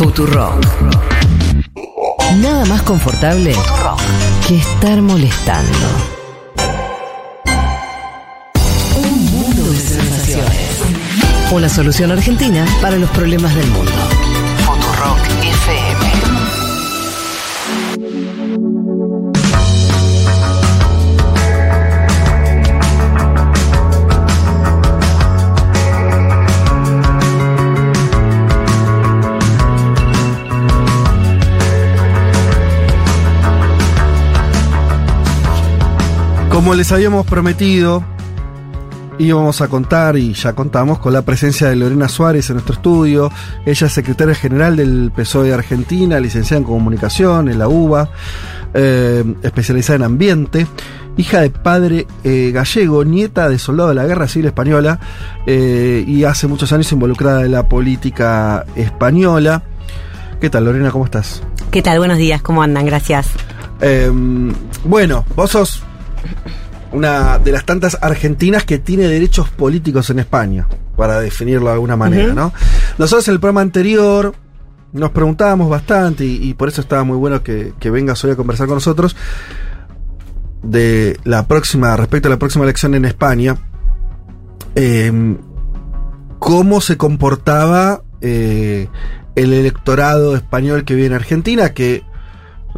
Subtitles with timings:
[0.00, 0.64] Futurock.
[2.38, 3.52] Nada más confortable
[4.48, 5.78] que estar molestando.
[8.96, 10.80] Un mundo de sensaciones.
[11.52, 13.92] Una solución argentina para los problemas del mundo.
[36.60, 38.04] Como les habíamos prometido,
[39.18, 43.32] íbamos a contar, y ya contamos, con la presencia de Lorena Suárez en nuestro estudio.
[43.64, 48.10] Ella es secretaria general del PSOE de Argentina, licenciada en comunicación en la UBA,
[48.74, 50.66] eh, especializada en ambiente,
[51.16, 55.00] hija de padre eh, gallego, nieta de soldado de la Guerra Civil Española
[55.46, 59.62] eh, y hace muchos años involucrada en la política española.
[60.42, 60.90] ¿Qué tal, Lorena?
[60.90, 61.42] ¿Cómo estás?
[61.70, 62.00] ¿Qué tal?
[62.00, 62.84] Buenos días, ¿cómo andan?
[62.84, 63.30] Gracias.
[64.84, 65.84] bueno, vos sos
[66.92, 71.96] una de las tantas argentinas que tiene derechos políticos en España, para definirlo de alguna
[71.96, 72.52] manera, ¿no?
[72.98, 74.34] Nosotros en el programa anterior
[74.92, 78.76] nos preguntábamos bastante, y, por eso estaba muy bueno que, vengas hoy a conversar con
[78.76, 79.16] nosotros,
[80.62, 83.56] de la próxima, respecto a la próxima elección en España,
[84.74, 85.38] em,
[86.38, 88.88] cómo se comportaba eh,
[89.36, 92.02] el electorado español que vive en Argentina, que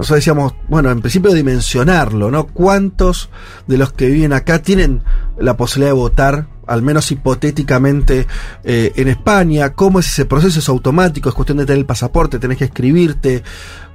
[0.03, 2.49] nosotros decíamos, bueno, en principio dimensionarlo, ¿no?
[2.49, 3.31] ¿Cuántos
[3.69, 5.05] de los que viven acá tienen
[5.39, 8.27] la posibilidad de votar, al menos hipotéticamente,
[8.65, 9.75] eh, en España?
[9.75, 10.59] ¿Cómo es ese proceso?
[10.59, 11.29] ¿Es automático?
[11.29, 12.41] ¿Es cuestión de tener el pasaporte?
[12.41, 13.45] ¿Tenés que escribirte?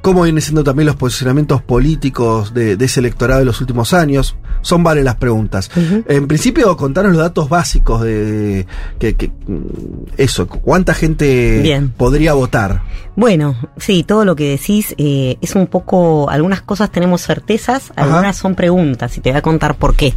[0.02, 4.36] ¿Cómo vienen siendo también los posicionamientos políticos de, ese electorado de los últimos años?
[4.62, 5.70] Son varias las preguntas.
[5.76, 8.66] En principio, contanos los datos básicos de,
[9.00, 9.31] que,
[10.18, 12.81] eso, cuánta gente podría votar.
[13.16, 18.38] Bueno, sí, todo lo que decís eh, es un poco, algunas cosas tenemos certezas, algunas
[18.38, 20.14] son preguntas y te voy a contar por qué.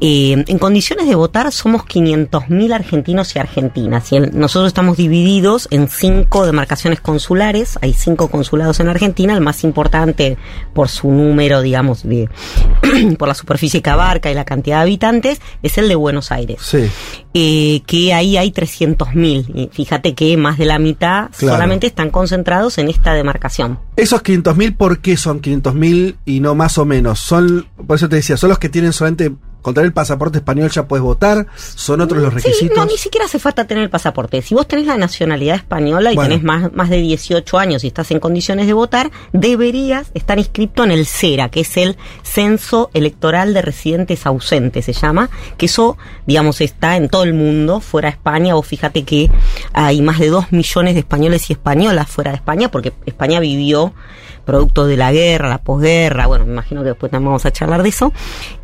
[0.00, 5.88] Eh, en condiciones de votar somos 500.000 argentinos y argentinas y nosotros estamos divididos en
[5.88, 10.38] cinco demarcaciones consulares, hay cinco consulados en Argentina el más importante
[10.72, 12.28] por su número, digamos, de
[13.18, 16.58] por la superficie que abarca y la cantidad de habitantes, es el de Buenos Aires.
[16.60, 16.90] Sí.
[17.34, 19.70] Eh, que ahí hay 300.000.
[19.70, 23.78] Fíjate que más de la mitad solamente están concentrados en esta demarcación.
[23.96, 27.20] Esos 500.000, ¿por qué son 500.000 y no más o menos?
[27.20, 29.32] Son, por eso te decía, son los que tienen solamente
[29.62, 32.76] contra el pasaporte español ya puedes votar, son otros los requisitos.
[32.76, 34.42] no, ni siquiera hace falta tener el pasaporte.
[34.42, 38.10] Si vos tenés la nacionalidad española y tenés más, más de 18 años y estás
[38.10, 43.54] en condiciones de votar, deberías estar inscrito en el CERA, que es el Censo Electoral
[43.54, 48.14] de Residentes Ausentes, se llama, que eso, digamos, está en todo el mundo, fuera de
[48.14, 48.54] España.
[48.54, 49.30] Vos fíjate que
[49.72, 53.92] hay más de 2 millones de españoles y españolas fuera de España, porque España vivió
[54.44, 57.82] producto de la guerra, la posguerra, bueno, me imagino que después también vamos a charlar
[57.82, 58.12] de eso,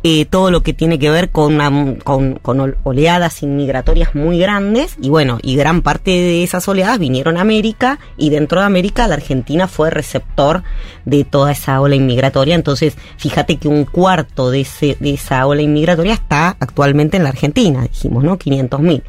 [0.03, 1.57] eh, todo lo que tiene que ver con,
[2.03, 7.41] con, oleadas inmigratorias muy grandes y bueno, y gran parte de esas oleadas vinieron a
[7.41, 10.63] América y dentro de América la Argentina fue receptor
[11.05, 15.61] de toda esa ola inmigratoria, entonces fíjate que un cuarto de, ese, de esa ola
[15.61, 18.37] inmigratoria está actualmente en la Argentina, dijimos, ¿no?
[18.37, 19.03] 500 mil.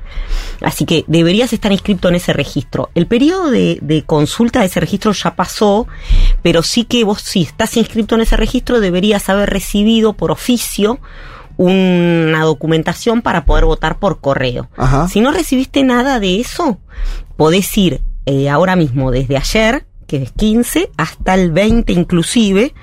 [0.62, 2.90] Así que deberías estar inscrito en ese registro.
[2.94, 5.86] El periodo de, de consulta de ese registro ya pasó,
[6.43, 11.00] pero sí que vos, si estás inscrito en ese registro, deberías haber recibido por oficio
[11.56, 14.71] una documentación para poder votar por correo.
[15.10, 16.78] Si no recibiste nada de eso,
[17.37, 22.75] podés ir eh, ahora mismo, desde ayer, que es 15, hasta el 20 inclusive,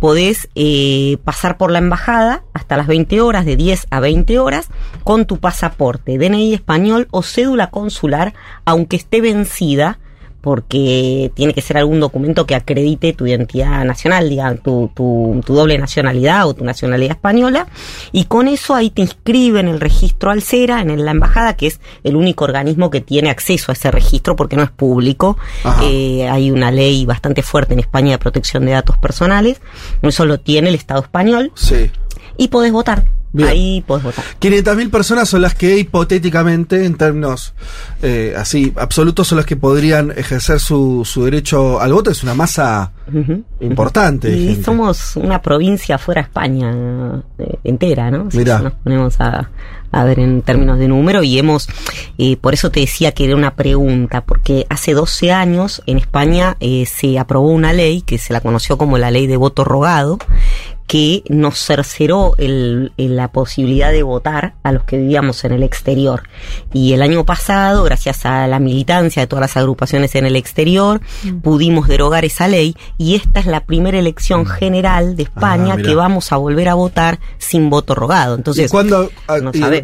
[0.00, 4.66] podés eh, pasar por la embajada hasta las 20 horas, de 10 a 20 horas,
[5.04, 8.34] con tu pasaporte, DNI español o cédula consular,
[8.64, 10.00] aunque esté vencida,
[10.42, 15.78] porque tiene que ser algún documento que acredite tu identidad nacional, diga, tu, tu, doble
[15.78, 17.68] nacionalidad o tu nacionalidad española,
[18.10, 21.80] y con eso ahí te inscriben el registro al CERA, en la embajada, que es
[22.02, 25.38] el único organismo que tiene acceso a ese registro porque no es público.
[25.84, 29.60] Eh, hay una ley bastante fuerte en España de protección de datos personales,
[30.02, 31.52] eso lo tiene el Estado español.
[31.54, 31.90] Sí.
[32.36, 33.21] Y podés votar.
[33.40, 34.24] Ahí podés votar.
[34.40, 37.54] 500.000 personas son las que hipotéticamente, en términos
[38.02, 42.10] eh, así absolutos, son las que podrían ejercer su, su derecho al voto.
[42.10, 42.92] Es una masa
[43.60, 44.30] importante.
[44.36, 48.30] Y somos una provincia fuera de España eh, entera, ¿no?
[48.30, 49.50] Si nos ponemos a,
[49.90, 51.68] a, ver en términos de número y hemos,
[52.18, 56.56] eh, por eso te decía que era una pregunta, porque hace 12 años en España
[56.86, 60.18] se aprobó una ley que se la conoció como la ley de voto rogado,
[60.92, 66.24] que nos cerceró el, la posibilidad de votar a los que vivíamos en el exterior.
[66.74, 71.00] Y el año pasado, gracias a la militancia de todas las agrupaciones en el exterior,
[71.22, 71.38] mm.
[71.38, 74.46] pudimos derogar esa ley y esta es la primera elección mm.
[74.48, 78.34] general de España ah, que vamos a volver a votar sin voto rogado.
[78.34, 79.38] Entonces, ¿Y cuándo, ah,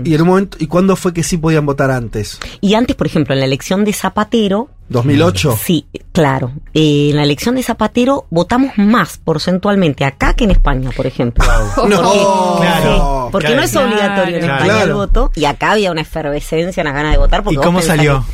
[0.04, 2.38] y, en un momento, ¿y cuándo fue que sí podían votar antes?
[2.60, 5.58] Y antes, por ejemplo, en la elección de Zapatero, 2008.
[5.62, 6.52] Sí, claro.
[6.74, 11.44] Eh, en la elección de Zapatero votamos más porcentualmente acá que en España, por ejemplo.
[11.74, 16.00] Porque, no, claro, porque no es obligatorio en España el voto y acá había una
[16.00, 17.42] efervescencia, una gana de votar.
[17.48, 18.24] ¿Y cómo salió?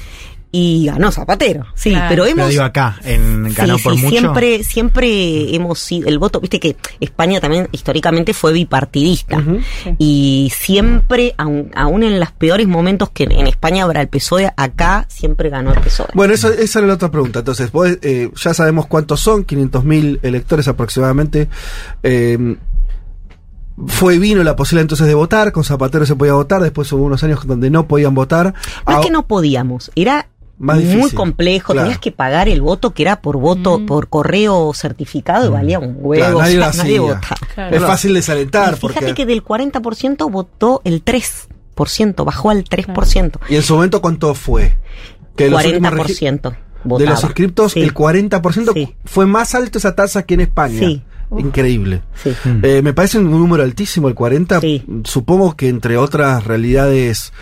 [0.56, 1.67] Y ganó Zapatero.
[1.75, 2.49] Sí, pero hemos.
[2.49, 4.09] digo acá, en, ganó por mucho.
[4.09, 6.09] Siempre, siempre hemos sido.
[6.09, 9.43] El voto, viste que España también históricamente fue bipartidista.
[9.99, 15.51] Y siempre, aún, en los peores momentos que en España habrá el PSOE, acá siempre
[15.51, 16.11] ganó el PSOE.
[16.15, 17.41] Bueno, eso, esa era la otra pregunta.
[17.41, 17.73] Entonces,
[18.03, 21.49] eh, ya sabemos cuántos son, 500.000 electores aproximadamente.
[22.05, 22.56] Eh,
[23.87, 27.25] fue vino la posibilidad entonces de votar, con Zapatero se podía votar, después hubo unos
[27.25, 28.55] años donde no podían votar.
[28.87, 30.29] No es que no podíamos, era
[30.59, 33.87] muy complejo, tenías que pagar el voto que era por voto, mm.
[33.87, 35.53] por correo certificado y mm.
[35.53, 36.41] valía un huevo.
[36.41, 37.01] nadie,
[37.71, 38.77] Es fácil desalentar.
[38.77, 43.39] fíjate que del 40% votó el 3%, bajó al 3%.
[43.49, 44.77] ¿Y en su momento cuánto fue?
[45.37, 46.56] Que 40%.
[46.85, 50.79] De los inscriptos, el 40% fue más alto esa tasa que en España.
[50.79, 51.03] Sí.
[51.39, 52.03] Increíble.
[52.62, 54.61] Eh, me parece un número altísimo, el 40.
[55.05, 57.33] Supongo que entre otras realidades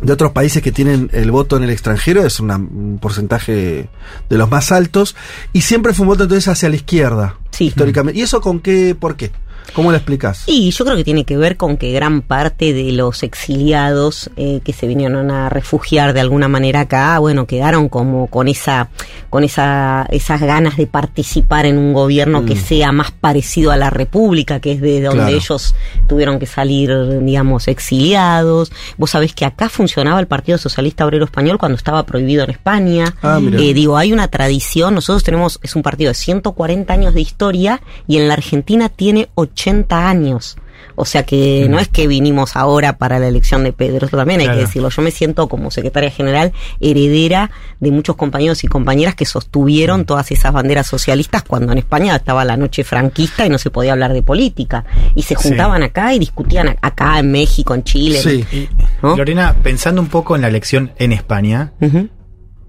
[0.00, 3.88] de otros países que tienen el voto en el extranjero es un porcentaje
[4.28, 5.16] de los más altos
[5.52, 8.18] y siempre fue un voto entonces hacia la izquierda históricamente.
[8.20, 8.94] ¿Y eso con qué?
[8.94, 9.32] ¿Por qué?
[9.72, 10.44] ¿Cómo lo explicas?
[10.46, 14.60] Y yo creo que tiene que ver con que gran parte de los exiliados eh,
[14.64, 18.88] que se vinieron a refugiar de alguna manera acá, bueno, quedaron como con esa,
[19.30, 22.58] con esa, esas ganas de participar en un gobierno que mm.
[22.58, 25.74] sea más parecido a la República, que es de donde ellos
[26.08, 28.72] tuvieron que salir, digamos, exiliados.
[28.96, 33.14] Vos sabés que acá funcionaba el Partido Socialista Obrero Español cuando estaba prohibido en España.
[33.22, 37.20] Ah, eh, digo, hay una tradición, nosotros tenemos, es un partido de 140 años de
[37.20, 39.55] historia y en la Argentina tiene 80
[39.90, 40.56] años.
[40.94, 44.40] O sea que no es que vinimos ahora para la elección de Pedro, eso también
[44.40, 44.88] hay que decirlo.
[44.88, 47.50] Yo me siento como secretaria general heredera
[47.80, 52.44] de muchos compañeros y compañeras que sostuvieron todas esas banderas socialistas cuando en España estaba
[52.44, 54.84] la noche franquista y no se podía hablar de política.
[55.14, 58.18] Y se juntaban acá y discutían acá en México, en Chile.
[58.20, 58.68] Sí.
[59.02, 61.74] Lorena, pensando un poco en la elección en España,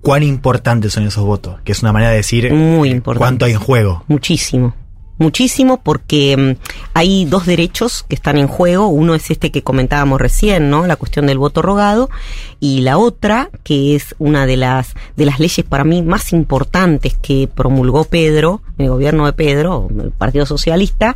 [0.01, 1.61] ¿cuán importantes son esos votos?
[1.63, 4.03] Que es una manera de decir Muy cuánto hay en juego.
[4.07, 4.73] Muchísimo
[5.17, 8.87] muchísimo porque mm, hay dos derechos que están en juego.
[8.87, 10.85] Uno es este que comentábamos recién, ¿no?
[10.85, 12.09] La cuestión del voto rogado.
[12.59, 17.17] Y la otra, que es una de las, de las leyes para mí más importantes
[17.21, 21.15] que promulgó Pedro, el gobierno de Pedro, el Partido Socialista,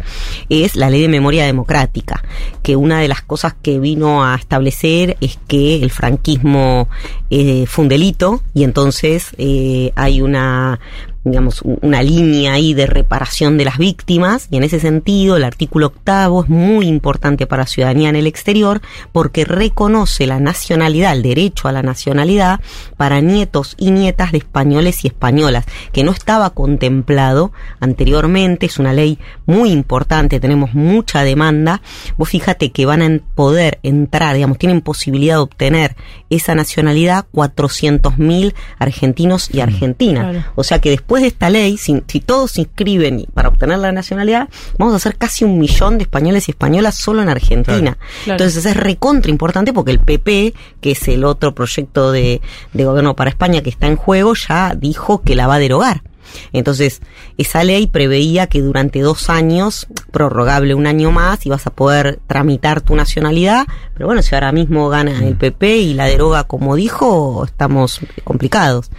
[0.50, 2.24] es la ley de memoria democrática.
[2.62, 6.89] Que una de las cosas que vino a establecer es que el franquismo
[7.30, 10.80] eh, fue un delito y entonces eh, hay una
[11.23, 14.47] digamos, una línea ahí de reparación de las víctimas.
[14.50, 18.27] Y en ese sentido el artículo octavo es muy importante para la ciudadanía en el
[18.27, 18.81] exterior
[19.12, 22.59] porque reconoce la nacionalidad, el derecho a la nacionalidad
[22.97, 28.94] para nietos y nietas de españoles y españolas, que no estaba contemplado anteriormente, es una
[28.94, 31.81] ley muy importante, tenemos mucha demanda,
[32.18, 35.95] vos fíjate que van a poder entrar, digamos, tienen posibilidad de obtener
[36.29, 42.00] esa nacionalidad 400.000 argentinos y argentinas, o sea que después después de esta ley, si,
[42.22, 44.47] todos se inscriben para obtener la nacionalidad,
[44.78, 47.97] vamos a hacer casi un millón de españoles y españolas solo en Argentina.
[48.26, 52.40] Entonces es recontra importante porque el PP, que es el otro proyecto de,
[52.71, 56.02] de gobierno para España que está en juego, ya dijo que la va a derogar.
[56.54, 57.01] Entonces,
[57.37, 62.81] esa ley preveía que durante dos años, prorrogable un año más, ibas a poder tramitar
[62.81, 67.44] tu nacionalidad, pero bueno, si ahora mismo gana el PP y la deroga como dijo,
[67.45, 68.92] estamos complicados.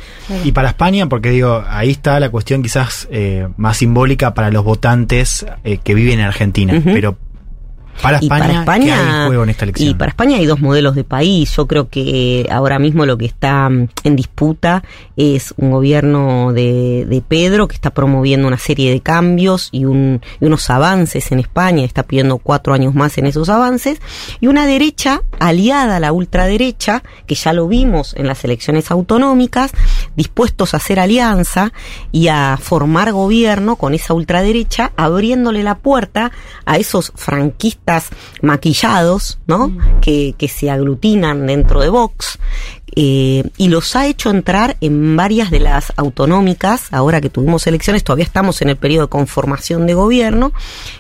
[0.45, 4.65] Y para España, porque digo, ahí está la cuestión quizás eh, más simbólica para los
[4.65, 7.17] votantes eh, que viven en Argentina, pero
[8.01, 9.91] para España, hay en esta elección?
[9.91, 11.55] Y para España hay dos modelos de país.
[11.57, 14.83] Yo creo que ahora mismo lo que está mm, en disputa
[15.17, 20.21] es un gobierno de, de Pedro que está promoviendo una serie de cambios y, un,
[20.41, 24.01] y unos avances en España, está pidiendo cuatro años más en esos avances,
[24.41, 29.73] y una derecha aliada a la ultraderecha, que ya lo vimos en las elecciones autonómicas,
[30.17, 31.73] dispuestos a hacer alianza
[32.11, 36.33] y a formar gobierno con esa ultraderecha, abriéndole la puerta
[36.65, 37.82] a esos franquistas
[38.41, 39.69] maquillados, ¿no?
[39.69, 40.01] Mm.
[40.01, 42.39] Que, que se aglutinan dentro de Vox,
[42.95, 48.05] eh, y los ha hecho entrar en varias de las autonómicas, ahora que tuvimos elecciones,
[48.05, 50.53] todavía estamos en el periodo de conformación de gobierno,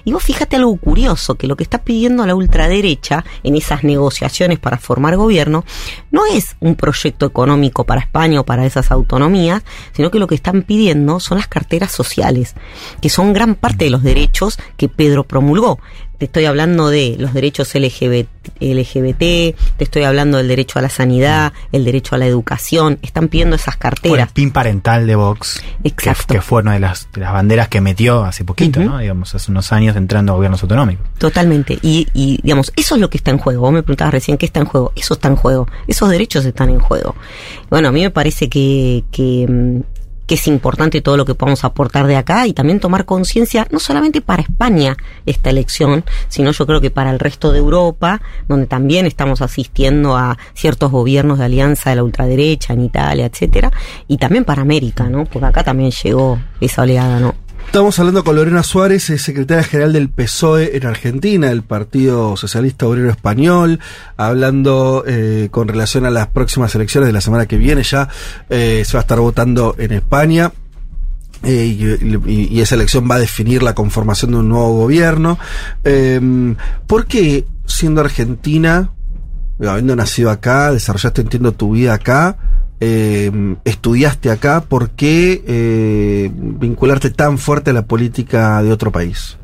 [0.04, 4.58] y vos fíjate algo curioso, que lo que está pidiendo la ultraderecha en esas negociaciones
[4.58, 5.64] para formar gobierno
[6.10, 9.62] no es un proyecto económico para España o para esas autonomías,
[9.92, 12.54] sino que lo que están pidiendo son las carteras sociales,
[13.02, 15.78] que son gran parte de los derechos que Pedro promulgó
[16.22, 18.28] te estoy hablando de los derechos LGBT,
[18.60, 23.26] LGBT, te estoy hablando del derecho a la sanidad, el derecho a la educación, están
[23.26, 24.28] pidiendo esas carteras.
[24.28, 26.34] el PIN parental de Vox, Exacto.
[26.34, 28.98] Que, fue una de las, las, banderas que metió hace poquito, ¿no?
[28.98, 31.04] Digamos, hace unos años entrando a gobiernos autonómicos.
[31.18, 31.76] Totalmente.
[31.82, 33.62] Y, y, digamos, eso es lo que está en juego.
[33.62, 34.92] Vos me preguntabas recién qué está en juego.
[34.94, 35.66] Eso está en juego.
[35.88, 37.16] Esos derechos están en juego.
[37.68, 39.80] Bueno, a mí me parece que, que mm,
[40.26, 43.78] que es importante todo lo que podamos aportar de acá y también tomar conciencia, no
[43.78, 48.66] solamente para España esta elección, sino yo creo que para el resto de Europa, donde
[48.66, 53.72] también estamos asistiendo a ciertos gobiernos de alianza de la ultraderecha en Italia, etcétera,
[54.08, 55.24] y también para América, ¿no?
[55.24, 57.34] Porque acá también llegó esa oleada, ¿no?
[57.72, 63.08] Estamos hablando con Lorena Suárez, secretaria general del PSOE en Argentina, el Partido Socialista Obrero
[63.08, 63.80] Español,
[64.18, 67.82] hablando eh, con relación a las próximas elecciones de la semana que viene.
[67.82, 68.10] Ya
[68.50, 70.52] eh, se va a estar votando en España.
[71.44, 75.38] Eh, y, esa elección va a definir la conformación de un nuevo gobierno.
[75.82, 78.90] Em, ¿Por qué, siendo Argentina,
[79.66, 82.36] habiendo nacido acá, desarrollaste, entiendo, tu vida acá,
[82.84, 83.30] eh,
[83.64, 89.36] estudiaste acá, ¿por qué eh, vincularte tan fuerte a la política de otro país?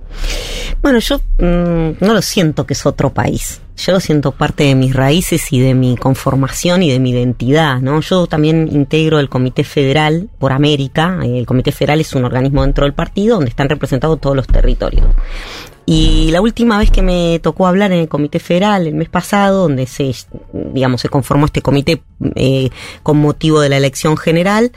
[0.83, 3.61] Bueno, yo mm, no lo siento que es otro país.
[3.77, 7.81] Yo lo siento parte de mis raíces y de mi conformación y de mi identidad,
[7.81, 8.01] ¿no?
[8.01, 11.21] Yo también integro el Comité Federal por América.
[11.23, 15.07] El Comité Federal es un organismo dentro del partido donde están representados todos los territorios.
[15.91, 19.63] Y la última vez que me tocó hablar en el Comité Federal, el mes pasado,
[19.63, 20.15] donde se,
[20.53, 22.03] digamos, se conformó este comité
[22.35, 22.69] eh,
[23.03, 24.71] con motivo de la elección general,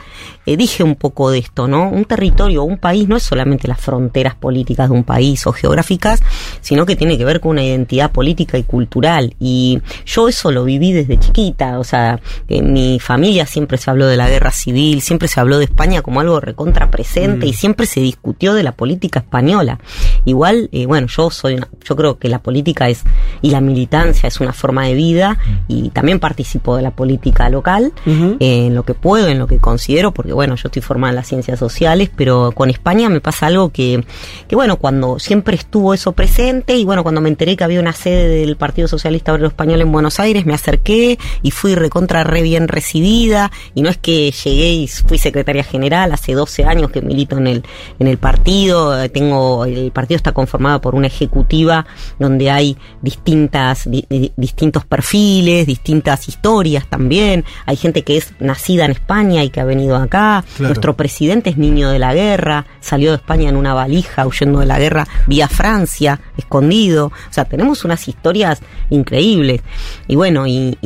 [0.46, 1.90] eh, dije un poco de esto, ¿no?
[1.90, 6.24] Un territorio, un país no es solamente las fronteras políticas de un país o geográficas,
[6.62, 9.36] sino que tiene que ver con una identidad política y cultural.
[9.38, 14.08] Y yo eso lo viví desde chiquita, o sea, en mi familia siempre se habló
[14.08, 17.56] de la guerra civil, siempre se habló de España como algo recontra presente y mm.
[17.56, 19.78] siempre se discutió de la política española.
[20.24, 23.04] Igual, eh, bueno, yo soy yo creo que la política es
[23.42, 27.92] y la militancia es una forma de vida y también participo de la política local
[28.06, 31.28] en lo que puedo, en lo que considero, porque bueno, yo estoy formada en las
[31.28, 34.04] ciencias sociales, pero con España me pasa algo que,
[34.48, 37.94] que bueno, cuando siempre estuvo eso presente y bueno, cuando me enteré que había una
[37.94, 42.42] sede del Partido Socialista Obrero Español en Buenos Aires, me acerqué y fui recontra re
[42.42, 47.02] bien recibida y no es que llegué y fui secretaria general hace 12 años que
[47.02, 47.64] milito en el
[48.00, 51.86] en el partido, tengo el partido está conformado por una ejecutiva
[52.20, 53.90] donde hay distintas,
[54.38, 57.46] distintos perfiles, distintas historias también.
[57.66, 60.44] Hay gente que es nacida en España y que ha venido acá.
[60.60, 64.66] Nuestro presidente es niño de la guerra, salió de España en una valija huyendo de
[64.66, 67.08] la guerra vía Francia, escondido.
[67.08, 69.62] O sea, tenemos unas historias increíbles.
[70.08, 70.78] Y bueno, y,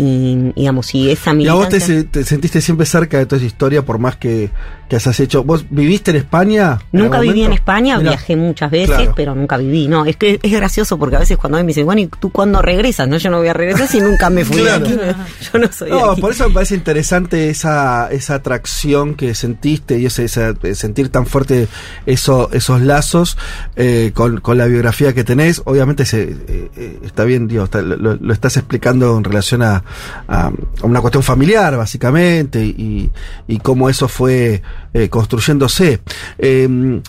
[0.56, 1.46] digamos, y esa militancia...
[1.46, 4.52] ¿Y a vos te, sentiste siempre cerca de toda esa historia por más que,
[4.90, 5.44] que has hecho?
[5.44, 6.80] ¿Vos viviste en España?
[6.92, 9.88] Nunca viví en España, viajé muchas veces, pero nunca viví.
[9.88, 12.62] No, es que es gracioso porque a veces cuando me dicen, bueno, ¿y tú cuándo
[12.62, 13.08] regresas?
[13.08, 14.96] No, yo no voy a regresar si nunca me fui aquí.
[15.54, 20.06] Yo no soy No, por eso me parece interesante esa, esa atracción que sentiste y
[20.06, 21.68] ese, sentir tan fuerte
[22.06, 23.38] eso, esos lazos
[23.76, 25.62] eh, con, con, la biografía que tenés.
[25.66, 29.84] Obviamente se, eh, eh, está bien, Dios, lo, estás explicando en relación a,
[30.28, 30.52] a,
[30.84, 33.10] una cuestión familiar, básicamente, y,
[33.48, 34.62] y cómo eso fue
[35.10, 36.02] construyéndose.
[36.38, 37.02] Em,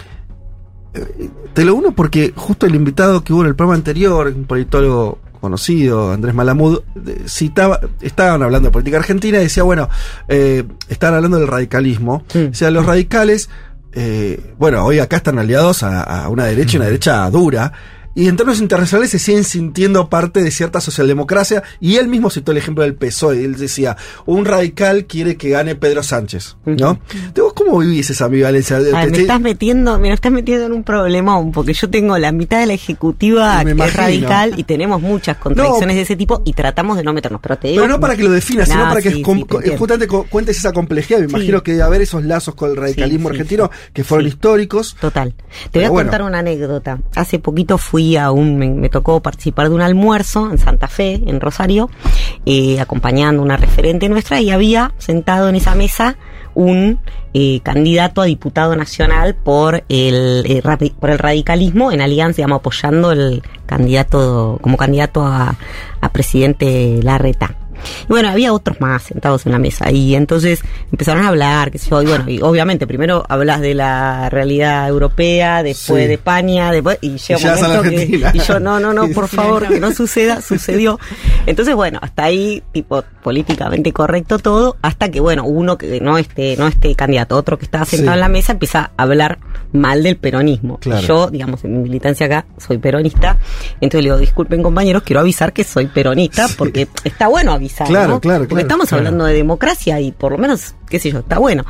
[1.53, 5.19] te lo uno porque justo el invitado que hubo en el programa anterior, un politólogo
[5.41, 6.81] conocido, Andrés Malamud,
[7.27, 9.89] citaba, estaban hablando de política argentina y decía, bueno,
[10.29, 12.25] eh, estaban hablando del radicalismo.
[12.35, 13.49] O sea, los radicales,
[13.93, 17.73] eh, bueno, hoy acá están aliados a, una derecha y una derecha dura,
[18.17, 21.63] y en términos internacionales se siguen sintiendo parte de cierta socialdemocracia.
[21.81, 23.45] Y él mismo citó el ejemplo del PSOE.
[23.45, 26.99] Él decía, un radical quiere que gane Pedro Sánchez, ¿no?
[27.55, 28.79] ¿Cómo vivís esa ambivalencia?
[28.79, 32.67] me estás metiendo, me estás metiendo en un problemón, porque yo tengo la mitad de
[32.67, 37.05] la ejecutiva que es radical y tenemos muchas contradicciones de ese tipo y tratamos de
[37.05, 37.43] no meternos.
[37.43, 39.23] Pero, te pero no para que lo definas, sino para que
[39.77, 41.19] justamente cuentes esa complejidad.
[41.19, 44.97] Me imagino que debe haber esos lazos con el radicalismo argentino que fueron históricos.
[44.99, 45.35] Total.
[45.71, 46.99] Te voy a contar una anécdota.
[47.15, 51.91] Hace poquito fui aún me, tocó participar de un almuerzo en Santa Fe, en Rosario,
[52.45, 56.17] eh, acompañando una referente nuestra y había sentado en esa mesa
[56.55, 57.01] un
[57.35, 60.63] eh, candidato a diputado nacional por el, eh,
[60.99, 65.57] por el radicalismo en alianza, digamos, apoyando el candidato, como candidato a,
[66.01, 67.57] a presidente Larreta.
[68.05, 71.79] Y bueno, había otros más sentados en la mesa y entonces empezaron a hablar, que
[71.79, 76.73] sé yo, y bueno, y obviamente primero hablas de la realidad europea, después de España,
[76.73, 79.93] después, y llega un momento que, y yo, no, no, no, por favor, que no
[79.95, 80.99] suceda, sucedió.
[81.47, 86.57] Entonces, bueno, hasta ahí, tipo, políticamente correcto todo, hasta que, bueno, uno que no este,
[86.57, 89.39] no este candidato, otro que estaba sentado en la mesa empieza a hablar
[89.73, 90.79] mal del peronismo.
[91.07, 93.39] Yo, digamos, en mi militancia acá, soy peronista,
[93.81, 98.21] entonces le digo, disculpen compañeros, quiero avisar que soy peronista, porque está bueno avisar Claro,
[98.21, 101.65] claro, Porque estamos hablando de democracia y por lo menos, qué sé yo, está bueno.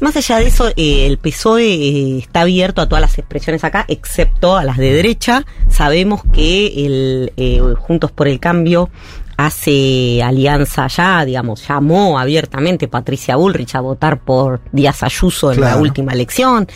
[0.00, 3.84] Más allá de eso, eh, el PSOE eh, está abierto a todas las expresiones acá,
[3.86, 5.44] excepto a las de derecha.
[5.68, 8.90] Sabemos que el eh, Juntos por el Cambio
[9.36, 15.76] hace alianza ya, digamos, llamó abiertamente Patricia Bullrich a votar por Díaz Ayuso en la
[15.76, 16.66] última elección.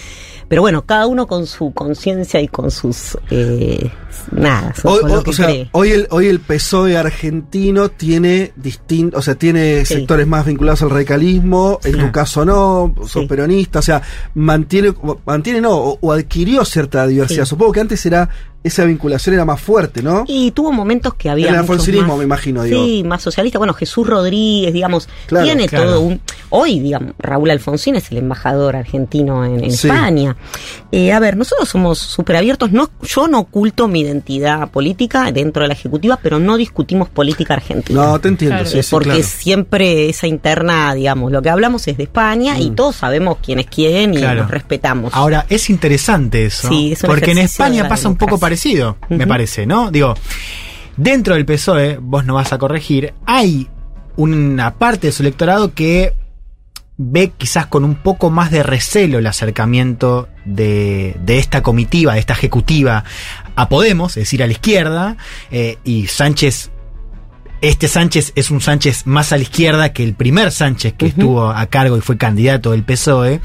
[0.49, 3.91] Pero bueno, cada uno con su conciencia y con sus eh,
[4.31, 4.73] nada.
[4.85, 10.27] Hoy, o sea, hoy, el hoy el PSOE argentino tiene distinto, o sea, tiene sectores
[10.27, 11.81] más vinculados al radicalismo.
[11.85, 14.03] En tu caso no, sos peronista, o sea,
[14.35, 17.45] mantiene, mantiene no, o, adquirió cierta diversidad.
[17.45, 18.29] Supongo que antes era
[18.67, 20.25] esa vinculación era más fuerte, ¿no?
[20.27, 21.51] Y tuvo momentos que había.
[21.51, 22.85] El alfonsinismo, me imagino, digo.
[22.85, 23.59] Sí, más socialista.
[23.59, 26.21] Bueno, Jesús Rodríguez, digamos, tiene todo un.
[26.51, 30.36] Hoy, digamos, Raúl Alfonsín es el embajador argentino en, España.
[30.93, 32.73] Eh, a ver, nosotros somos súper abiertos.
[32.73, 37.55] No, yo no oculto mi identidad política dentro de la ejecutiva, pero no discutimos política
[37.55, 38.03] argentina.
[38.03, 42.59] No, te entiendo, sí, Porque siempre esa interna, digamos, lo que hablamos es de España
[42.59, 42.75] y mm.
[42.75, 45.13] todos sabemos quién es quién y nos respetamos.
[45.15, 46.69] Ahora, es interesante eso.
[46.69, 49.91] Sí, porque en España pasa un poco parecido me parece, ¿no?
[49.91, 50.15] Digo,
[50.97, 53.69] dentro del PSOE, vos no vas a corregir, hay
[54.17, 56.15] una parte de su electorado que
[56.99, 62.33] ve quizás con un poco más de recelo el acercamiento de, esta comitiva, de esta
[62.33, 63.05] ejecutiva
[63.55, 65.17] a Podemos, es decir, a la izquierda,
[65.51, 66.71] eh, y Sánchez
[67.63, 71.49] este Sánchez es un Sánchez más a la izquierda que el primer Sánchez que estuvo
[71.49, 73.41] a cargo y fue candidato del PSOE.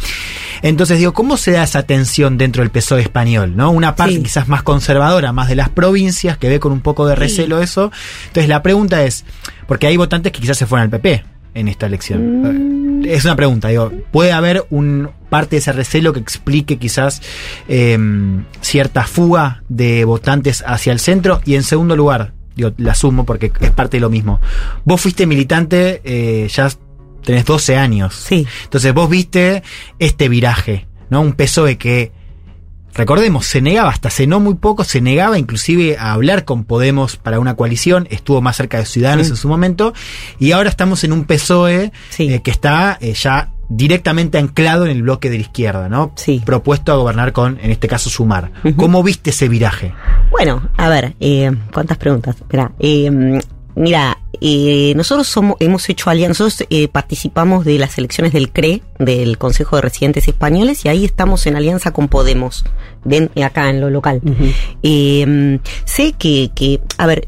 [0.62, 3.56] Entonces digo, ¿cómo se da esa tensión dentro del PSOE español?
[3.56, 3.72] ¿no?
[3.72, 7.16] Una parte quizás más conservadora, más de las provincias, que ve con un poco de
[7.16, 7.92] recelo eso.
[8.28, 9.24] Entonces la pregunta es,
[9.66, 12.42] porque hay votantes que quizás se fueron al PP en esta elección.
[12.42, 12.81] Mm.
[13.04, 17.22] Es una pregunta, digo, ¿puede haber un parte de ese recelo que explique quizás
[17.68, 21.42] em, cierta fuga de votantes hacia el centro?
[21.46, 24.40] Y en segundo lugar, yo la asumo porque es parte de lo mismo.
[24.84, 26.70] Vos fuiste militante, eh, ya
[27.24, 28.16] tenés 12 años.
[28.16, 28.46] Sí.
[28.64, 29.64] Entonces vos viste
[30.00, 31.22] este viraje, ¿no?
[31.22, 32.12] Un PSOE que,
[32.94, 37.18] recordemos, se negaba, hasta hace no muy poco, se negaba inclusive a hablar con Podemos
[37.18, 39.32] para una coalición, estuvo más cerca de Ciudadanos mm.
[39.32, 39.94] en su momento,
[40.40, 45.02] y ahora estamos en un PSOE eh, que está eh, ya directamente anclado en el
[45.04, 46.12] bloque de la izquierda, ¿no?
[46.16, 46.42] Sí.
[46.46, 48.52] Propuesto a gobernar con, en este caso, Sumar.
[48.76, 49.94] ¿Cómo viste ese viraje?
[50.30, 52.36] Bueno, a ver, eh, ¿cuántas preguntas?
[52.36, 53.40] Espera, eh,
[53.76, 58.82] mira, eh, nosotros somos, hemos hecho alianzas, nosotros eh, participamos de las elecciones del CRE,
[59.00, 62.66] del Consejo de Residentes Españoles, y ahí estamos en alianza con Podemos,
[63.44, 64.22] acá en lo local.
[64.84, 67.28] Eh, sé que, que, a ver,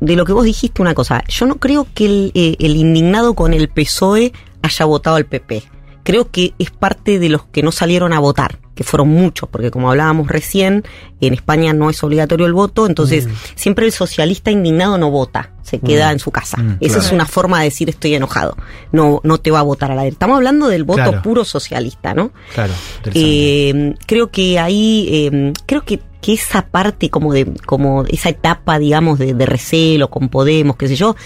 [0.00, 3.54] de lo que vos dijiste una cosa, yo no creo que el, el indignado con
[3.54, 5.62] el PSOE haya votado al PP.
[6.08, 9.70] Creo que es parte de los que no salieron a votar, que fueron muchos, porque
[9.70, 10.82] como hablábamos recién,
[11.20, 13.30] en España no es obligatorio el voto, entonces mm.
[13.56, 16.12] siempre el socialista indignado no vota, se queda mm.
[16.12, 16.56] en su casa.
[16.56, 18.56] Mm, Esa es una forma de decir estoy enojado,
[18.90, 20.06] no, no te va a votar a la.
[20.06, 22.30] Estamos hablando del voto puro socialista, ¿no?
[22.54, 22.72] Claro.
[23.12, 28.78] Eh, creo que ahí, eh, creo que que esa parte como de, como esa etapa,
[28.78, 31.16] digamos, de, de, recelo con Podemos, qué sé yo,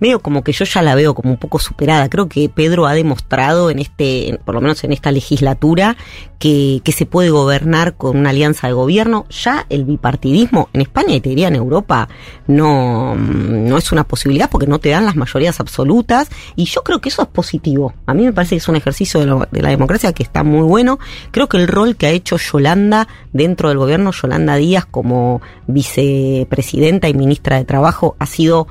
[0.00, 2.08] medio como que yo ya la veo como un poco superada.
[2.08, 5.96] Creo que Pedro ha demostrado en este, por lo menos en esta legislatura,
[6.42, 9.26] que, que se puede gobernar con una alianza de gobierno.
[9.30, 12.08] Ya el bipartidismo en España y te diría en Europa
[12.48, 17.00] no, no es una posibilidad porque no te dan las mayorías absolutas y yo creo
[17.00, 17.94] que eso es positivo.
[18.06, 20.62] A mí me parece que es un ejercicio de, de la democracia que está muy
[20.62, 20.98] bueno.
[21.30, 27.08] Creo que el rol que ha hecho Yolanda dentro del gobierno, Yolanda Díaz como vicepresidenta
[27.08, 28.66] y ministra de Trabajo ha sido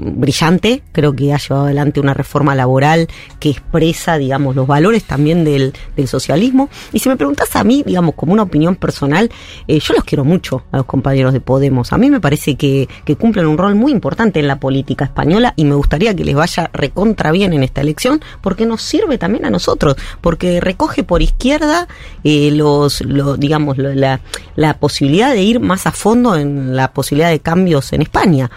[0.00, 3.08] brillante, creo que ha llevado adelante una reforma laboral
[3.40, 6.68] que expresa, digamos, los valores también del, del socialismo.
[6.92, 9.30] Y si me preguntas a mí, digamos, como una opinión personal,
[9.66, 11.92] eh, yo los quiero mucho a los compañeros de Podemos.
[11.92, 15.64] A mí me parece que, cumplen un rol muy importante en la política española y
[15.64, 19.50] me gustaría que les vaya recontra bien en esta elección porque nos sirve también a
[19.50, 21.88] nosotros, porque recoge por izquierda
[22.22, 23.02] eh, los,
[23.38, 24.20] digamos, la,
[24.56, 28.50] la posibilidad de ir más a fondo en la posibilidad de cambios en España.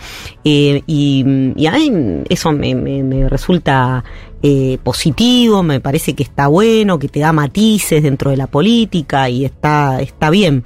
[0.44, 1.24] Eh, y
[1.56, 1.92] y a mí
[2.30, 4.04] eso me, resulta
[4.44, 9.30] eh, positivo, me parece que está bueno, que te da matices dentro de la política
[9.30, 10.64] y está, está bien.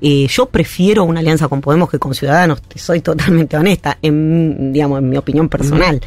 [0.00, 4.72] Eh, yo prefiero una alianza con Podemos que con Ciudadanos, te soy totalmente honesta, en,
[4.72, 6.00] digamos, en mi opinión personal.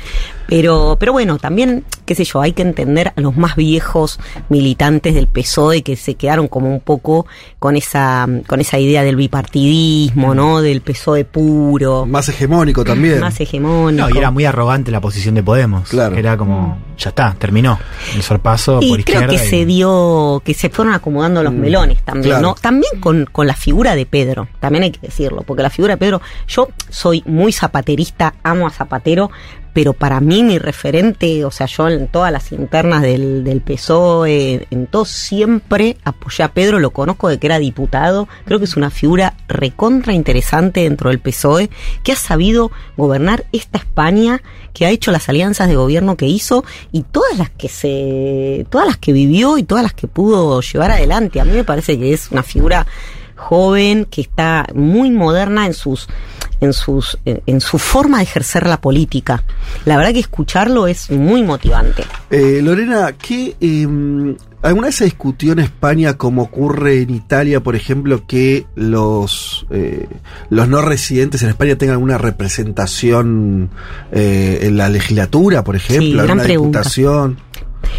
[0.47, 5.13] Pero, pero bueno, también, qué sé yo, hay que entender a los más viejos militantes
[5.13, 7.27] del PSOE que se quedaron como un poco
[7.59, 10.61] con esa, con esa idea del bipartidismo, ¿no?
[10.61, 12.05] Del PSOE puro.
[12.05, 13.19] Más hegemónico también.
[13.19, 14.07] Más hegemónico.
[14.07, 15.89] No, y era muy arrogante la posición de Podemos.
[15.89, 16.15] Claro.
[16.15, 17.79] Era como, ya está, terminó
[18.13, 22.41] el sorpaso y creo que se dio, que se fueron acomodando los mm, melones también,
[22.41, 22.55] ¿no?
[22.55, 25.97] También con, con la figura de Pedro, también hay que decirlo, porque la figura de
[25.97, 29.31] Pedro, yo soy muy zapaterista, amo a Zapatero,
[29.79, 34.67] pero para mí mi referente, o sea, yo en todas las internas del, del PSOE,
[34.69, 38.75] en todo, siempre apoyé a Pedro, lo conozco de que era diputado, creo que es
[38.75, 41.69] una figura recontra interesante dentro del PSOE,
[42.03, 44.41] que ha sabido gobernar esta España,
[44.73, 48.85] que ha hecho las alianzas de gobierno que hizo y todas las que se, todas
[48.85, 51.39] las que vivió y todas las que pudo llevar adelante.
[51.39, 52.85] A mí me parece que es una figura
[53.39, 56.07] joven, que está muy moderna en sus
[56.61, 59.43] en sus en, su forma de ejercer la política.
[59.85, 62.03] La verdad que escucharlo es muy motivante.
[62.29, 67.75] Eh, Lorena, ¿qué em, alguna vez se discutió en España como ocurre en Italia, por
[67.75, 70.07] ejemplo, que los eh,
[70.49, 73.69] los no residentes en España tengan alguna representación
[74.11, 77.37] eh, en la legislatura, por ejemplo, sí, diputación?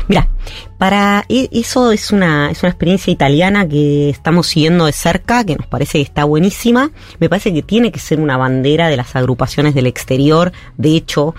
[0.09, 0.29] Mira,
[0.79, 5.57] para e, eso es una, es una experiencia italiana que estamos siguiendo de cerca, que
[5.57, 6.91] nos parece que está buenísima.
[7.19, 10.53] Me parece que tiene que ser una bandera de las agrupaciones del exterior.
[10.77, 11.35] De hecho,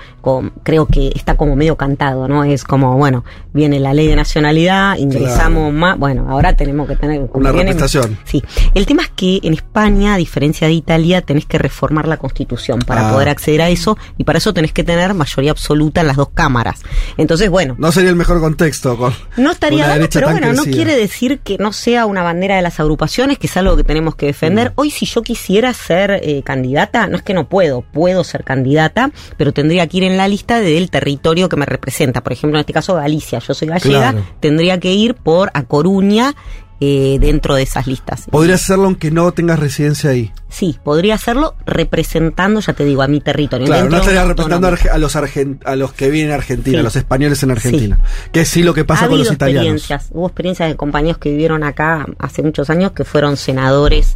[0.64, 2.44] creo que está como medio cantado, ¿no?
[2.44, 5.98] Es como, bueno, viene la ley de nacionalidad, ingresamos más.
[5.98, 8.18] Bueno, ahora tenemos que tener una representación.
[8.24, 8.44] Sí.
[8.74, 12.80] El tema es que en España, a diferencia de Italia, tenés que reformar la constitución
[12.80, 13.12] para ah.
[13.12, 16.30] poder acceder a eso y para eso tenés que tener mayoría absoluta en las dos
[16.34, 16.82] cámaras.
[17.18, 17.76] Entonces, bueno.
[17.78, 21.58] No sería el mejor contexto con no estaría dado, pero bueno, no quiere decir que
[21.58, 24.70] no sea una bandera de las agrupaciones, que es algo que tenemos que defender.
[24.70, 24.74] Mm.
[24.76, 29.12] Hoy, si yo quisiera ser eh, candidata, no es que no puedo, puedo ser candidata,
[29.38, 32.22] pero tendría que ir en la lista del territorio que me representa.
[32.22, 33.41] Por ejemplo, en este caso, Galicia.
[33.48, 36.36] Yo soy gallega, tendría que ir por A Coruña
[36.84, 38.26] eh, dentro de esas listas.
[38.32, 40.32] ¿Podría hacerlo aunque no tengas residencia ahí?
[40.50, 43.68] Sí, podría hacerlo representando, ya te digo, a mi territorio.
[43.68, 47.44] Claro, no estaría representando a los, a los que vienen a Argentina, a los españoles
[47.44, 48.00] en Argentina.
[48.32, 49.82] Que es sí lo que pasa con los italianos.
[49.82, 50.08] Experiencias.
[50.12, 54.16] Hubo experiencias de compañeros que vivieron acá hace muchos años que fueron senadores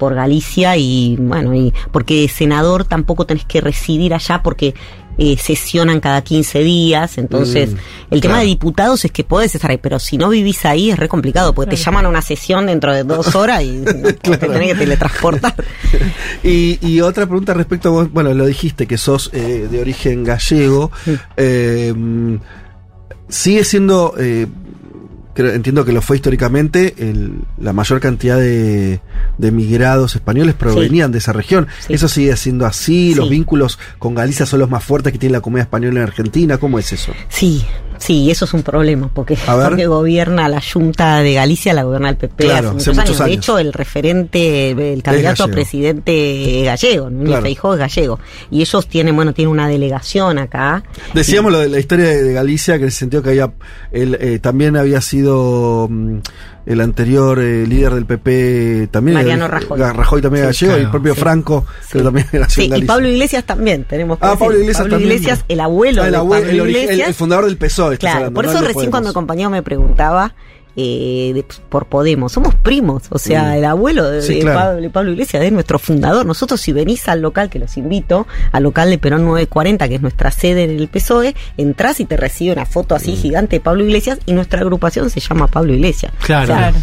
[0.00, 4.74] por Galicia y bueno, y porque senador tampoco tenés que residir allá porque
[5.18, 7.76] eh, sesionan cada 15 días, entonces mm,
[8.14, 10.98] el tema de diputados es que podés estar ahí, pero si no vivís ahí es
[10.98, 13.80] re complicado, porque te llaman a una sesión dentro de dos horas y
[14.22, 15.54] te tenés que teletransportar.
[16.42, 20.24] y, y, otra pregunta respecto a vos, bueno, lo dijiste, que sos eh, de origen
[20.24, 20.90] gallego,
[21.36, 21.94] eh,
[23.28, 24.14] sigue siendo...
[25.36, 26.94] Eh, entiendo que lo fue históricamente,
[27.58, 29.00] la mayor cantidad de,
[29.38, 31.68] de migrados españoles provenían de esa región.
[31.88, 35.40] Eso sigue siendo así, los vínculos con Galicia son los más fuertes que tiene la
[35.40, 37.12] comunidad española en Argentina, ¿cómo es eso?
[37.28, 37.64] Sí,
[38.00, 42.16] Sí, eso es un problema, porque, porque gobierna la Junta de Galicia, la gobierna el
[42.16, 43.18] PP hace, muchos, años.
[43.18, 47.24] De hecho, el referente, el candidato a presidente gallego, ¿no?
[47.24, 47.46] claro.
[47.46, 48.18] es gallego.
[48.50, 50.82] Y ellos tienen, bueno, tienen una delegación acá.
[51.12, 53.52] Decíamos lo de la historia de, Galicia, que en el sentido que había,
[53.92, 55.88] el, eh, también había sido...
[56.66, 61.14] El anterior eh, líder del PP también Mariano Rajoy, Rajoy también gallego y el propio
[61.14, 65.44] Franco que también era sí, y Pablo Iglesias también tenemos ah Pablo Iglesias Pablo Iglesias
[65.48, 69.14] el abuelo, ah, el, Iglesias, el, fundador del PSOE claro por eso recién cuando el
[69.14, 70.34] compañero me preguntaba
[70.76, 72.32] eh, por Podemos.
[72.32, 76.24] Somos primos, o sea, el abuelo de, Pablo, Iglesias es nuestro fundador.
[76.24, 80.02] Nosotros si venís al local, que los invito, al local de Perón 940, que es
[80.02, 83.16] nuestra sede en el PSOE, entras y te recibe una foto así mm.
[83.16, 86.12] gigante de Pablo Iglesias y nuestra agrupación se llama Pablo Iglesias.
[86.24, 86.76] Claro.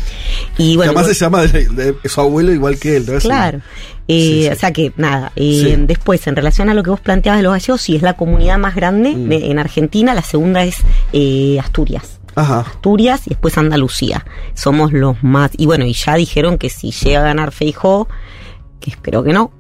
[0.57, 3.05] Y bueno, además se llama de, su abuelo igual que él.
[3.21, 3.61] Claro.
[4.07, 7.43] Eh, o sea que, nada, eh, después, en relación a lo que vos planteabas de
[7.43, 9.31] los gallegos, sí es la comunidad más grande mm.
[9.31, 10.77] en Argentina, la segunda es
[11.13, 12.19] eh, Asturias.
[12.37, 14.25] Asturias y después Andalucía.
[14.53, 15.51] Somos los más.
[15.57, 18.07] Y bueno, y ya dijeron que si llega a ganar Feijó,
[18.79, 19.51] que espero que no,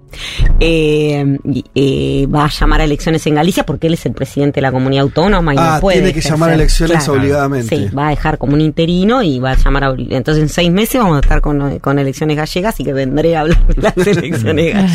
[0.59, 1.37] eh,
[1.75, 4.71] eh, va a llamar a elecciones en Galicia porque él es el presidente de la
[4.71, 5.99] comunidad autónoma y ah, no puede.
[5.99, 7.75] Tiene que llamar a elecciones obligadamente.
[7.75, 9.95] Sí, va a dejar como un interino y va a llamar a.
[9.97, 13.41] Entonces en seis meses vamos a estar con, con elecciones gallegas y que vendré a
[13.41, 14.91] hablar de las elecciones gallegas.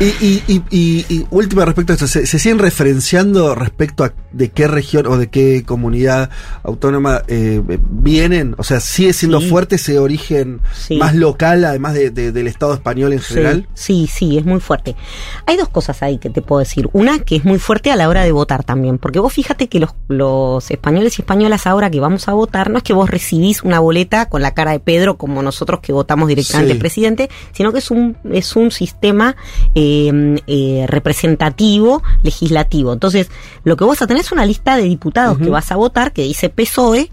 [0.00, 5.06] y, y, y, última respecto a esto, ¿se, siguen referenciando respecto a de qué región
[5.06, 6.30] o de qué comunidad
[6.62, 8.54] autónoma eh, vienen?
[8.56, 10.60] O sea, ¿sigue siendo fuerte ese origen
[10.98, 13.68] más local, además de, del Estado español en general?
[13.74, 14.94] Sí, sí sí, es muy fuerte.
[15.46, 16.88] Hay dos cosas ahí que te puedo decir.
[16.92, 19.80] Una, que es muy fuerte a la hora de votar también, porque vos fíjate que
[19.80, 23.62] los, los españoles y españolas ahora que vamos a votar, no es que vos recibís
[23.62, 27.72] una boleta con la cara de Pedro como nosotros que votamos directamente al presidente, sino
[27.72, 29.34] que es un, es un sistema
[29.74, 32.92] em, eh, representativo legislativo.
[32.92, 33.28] Entonces,
[33.64, 36.12] lo que vos vas a tener es una lista de diputados que vas a votar
[36.12, 37.10] que dice PSOE,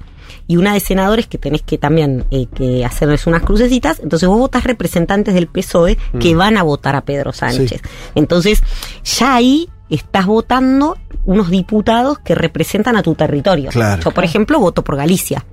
[0.48, 4.00] y una de senadores que tenés que también eh, que hacerles unas crucecitas.
[4.00, 6.38] Entonces vos votás representantes del PSOE que mm.
[6.38, 7.82] van a votar a Pedro Sánchez.
[8.15, 8.63] Entonces
[9.04, 13.72] ya ahí estás votando unos diputados que representan a tu territorio.
[13.72, 15.46] Yo, por ejemplo, voto por Galicia.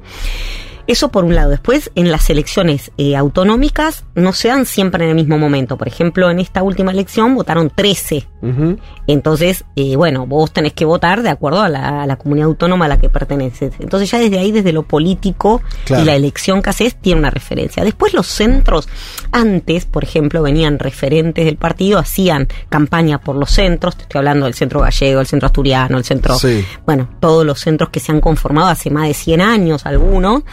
[0.87, 1.51] Eso por un lado.
[1.51, 5.77] Después, en las elecciones eh, autonómicas no se dan siempre en el mismo momento.
[5.77, 8.27] Por ejemplo, en esta última elección votaron 13.
[9.09, 12.99] Entonces, eh, bueno, vos tenés que votar de acuerdo a la, comunidad autónoma a la
[12.99, 13.75] que perteneces.
[13.81, 17.83] Entonces ya desde ahí, desde lo político y la elección que haces, tiene una referencia.
[17.83, 18.89] Después los centros,
[19.33, 24.47] antes, por ejemplo, venían referentes del partido, hacían campaña por los centros, te estoy hablando
[24.47, 26.37] del centro gallego, el centro asturiano, el centro,
[26.85, 30.45] bueno, todos los centros que se han conformado hace más de 100 años, algunos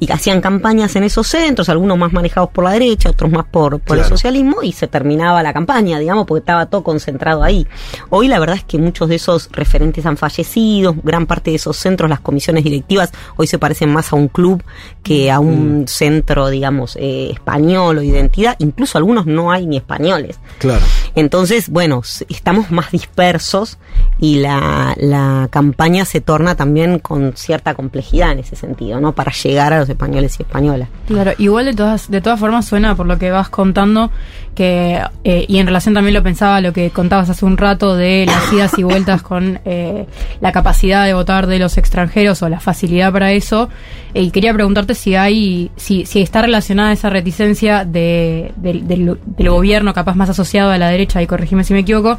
[0.00, 3.80] y hacían campañas en esos centros, algunos más manejados por la derecha, otros más por,
[3.80, 7.66] por el socialismo, y se terminaba la campaña, digamos, porque estaba todo concentrado ahí.
[8.10, 11.76] Hoy la verdad es que muchos de esos referentes han fallecido, gran parte de esos
[11.76, 14.62] centros, las comisiones directivas, hoy se parecen más a un club
[15.02, 15.86] que a un mm.
[15.88, 20.38] centro, digamos, eh, español o identidad, incluso algunos no hay ni españoles.
[20.58, 20.84] Claro.
[21.14, 23.78] Entonces, bueno, estamos más dispersos
[24.18, 29.12] y la, la campaña se torna también con cierta complejidad en ese sentido, ¿no?
[29.12, 30.88] Para llegar a los españoles y españolas.
[31.06, 34.10] Claro, igual de todas, de todas formas suena por lo que vas contando
[34.58, 38.26] que, eh, y en relación también lo pensaba lo que contabas hace un rato de
[38.26, 40.04] las idas y vueltas con eh,
[40.40, 43.68] la capacidad de votar de los extranjeros o la facilidad para eso,
[44.14, 49.16] eh, y quería preguntarte si hay, si, si está relacionada esa reticencia de, del,
[49.48, 52.18] gobierno, capaz más asociado a la derecha, y corregime si me equivoco,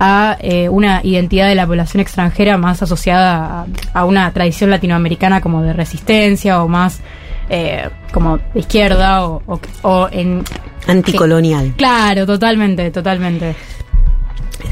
[0.00, 0.38] a
[0.70, 3.66] una identidad de la población extranjera más asociada a,
[4.00, 7.00] a una tradición latinoamericana como de resistencia o más
[7.48, 9.42] eh, como de izquierda o,
[9.82, 10.42] o, en...
[10.86, 11.74] Anticolonial.
[11.76, 13.56] claro, totalmente, totalmente.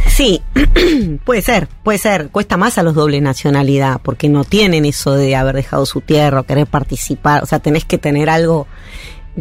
[0.06, 0.40] Sí,
[1.24, 2.28] puede ser, puede ser.
[2.28, 6.40] Cuesta más a los doble nacionalidad, porque no tienen eso de haber dejado su tierra
[6.40, 7.42] o querer participar.
[7.42, 8.68] O sea, tenés que tener algo,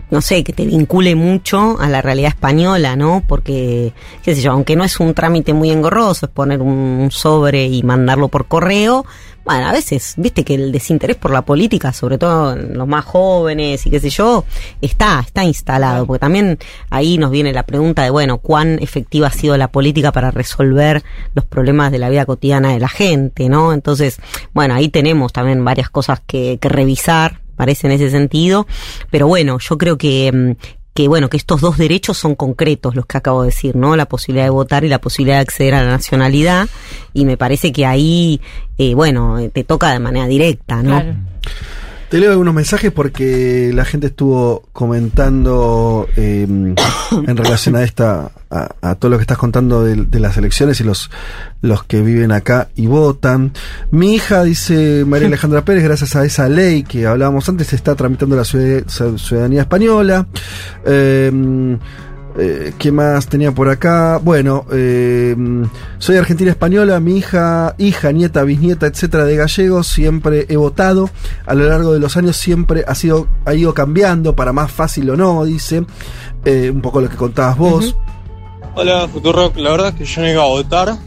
[0.09, 3.23] no sé, que te vincule mucho a la realidad española, ¿no?
[3.27, 7.65] Porque, qué sé yo, aunque no es un trámite muy engorroso, es poner un sobre
[7.65, 9.05] y mandarlo por correo,
[9.45, 13.03] bueno, a veces, viste que el desinterés por la política, sobre todo en los más
[13.03, 14.45] jóvenes y qué sé yo,
[14.79, 16.57] está, está instalado, porque también
[16.89, 21.03] ahí nos viene la pregunta de, bueno, cuán efectiva ha sido la política para resolver
[21.33, 23.73] los problemas de la vida cotidiana de la gente, ¿no?
[23.73, 24.17] Entonces,
[24.53, 28.67] bueno, ahí tenemos también varias cosas que, que revisar, parece en ese sentido,
[29.09, 30.51] pero bueno, yo creo que, mm,
[30.93, 33.95] que bueno, que estos dos derechos son concretos, los que acabo de decir, ¿no?
[33.95, 36.67] La posibilidad de votar y la posibilidad de acceder a la nacionalidad,
[37.13, 38.41] y me parece que ahí,
[38.77, 41.01] eh, bueno, te toca de manera directa, ¿no?
[42.13, 48.93] Te leo algunos mensajes porque la gente estuvo comentando eh, en relación a esta, a,
[48.93, 51.09] todo lo que estás contando de, las elecciones y los,
[51.63, 53.51] los que viven acá y votan.
[53.89, 57.95] Mi hija, dice María Alejandra Pérez, gracias a esa ley que hablábamos antes, se está
[57.95, 60.27] tramitando la ciudadanía española.
[60.85, 61.79] Eh,
[62.35, 64.17] eh, ¿Qué más tenía por acá?
[64.17, 65.35] Bueno, eh,
[65.99, 71.11] soy argentina española, mi hija, hija, nieta, bisnieta, etcétera, de gallegos, siempre he votado.
[71.45, 75.11] A lo largo de los años siempre ha sido, ha ido cambiando para más fácil
[75.11, 75.85] o no, dice.
[76.45, 77.95] Eh, un poco lo que contabas vos.
[78.75, 79.53] Hola, Futuro.
[79.55, 80.97] La verdad es que yo no iba a votar.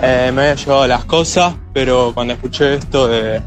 [0.00, 3.42] me había llevado las cosas, pero cuando escuché esto de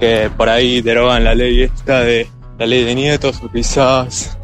[0.00, 2.26] que por ahí derogan la ley esta de
[2.58, 4.38] la ley de nietos, o quizás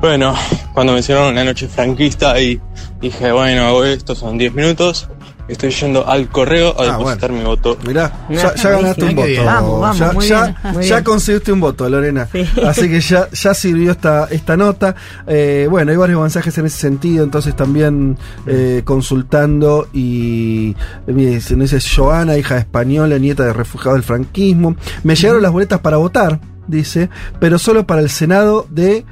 [0.00, 0.34] bueno,
[0.72, 2.60] cuando mencionaron la noche franquista y
[3.00, 5.08] dije, bueno, hago esto, son 10 minutos.
[5.50, 7.76] Estoy yendo al correo a ah, depositar mi voto.
[7.84, 9.44] Mirá, ya, ganaste un voto.
[9.44, 12.28] Vamos, vamos, ya, ya, conseguiste un voto, Lorena.
[12.64, 14.94] Así que ya, ya sirvió esta, esta nota.
[15.26, 20.76] Eh, bueno, hay varios mensajes en ese sentido, entonces también eh, consultando y
[21.08, 24.76] me dice Joana, hija española, nieta de refugiado del franquismo.
[25.02, 27.10] Me llegaron las boletas para votar, dice,
[27.40, 29.04] pero solo para el Senado de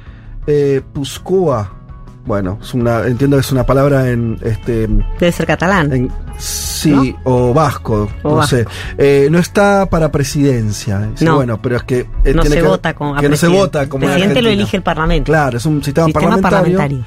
[0.47, 1.78] eh, Puscoa.
[2.25, 4.87] Bueno, es una, entiendo que es una palabra en este.
[5.19, 6.09] Debe ser catalán.
[6.37, 8.65] sí, o vasco, no sé.
[8.97, 11.09] Eh, no está para presidencia.
[11.21, 11.35] no.
[11.35, 12.07] Bueno, pero es que.
[12.23, 14.05] Eh, no se vota como Que no se vota como.
[14.05, 15.31] El presidente lo elige el parlamento.
[15.31, 17.03] Claro, es un sistema, parlamentario.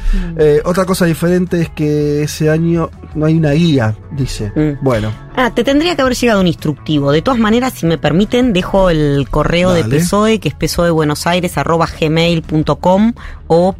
[0.65, 4.51] otra cosa diferente es que ese año no hay una guía, dice.
[4.55, 4.83] Mm.
[4.83, 5.13] Bueno.
[5.37, 7.11] Ah, te tendría que haber llegado un instructivo.
[7.13, 13.13] De todas maneras, si me permiten, dejo el correo de PSOE, que es pesoebuenosaires.gmail.com
[13.47, 13.73] o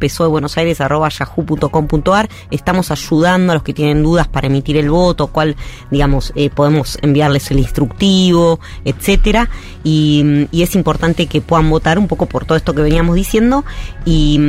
[1.25, 2.29] pesoebuenosaires.yahoo.com.ar.
[2.51, 5.55] Estamos ayudando a los que tienen dudas para emitir el voto, cuál,
[5.91, 9.49] digamos, eh, podemos enviarles el instructivo, etcétera.
[9.83, 13.65] Y, es importante que puedan votar un poco por todo esto que veníamos diciendo.
[14.05, 14.39] Y,